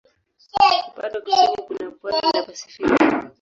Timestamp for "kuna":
1.67-1.91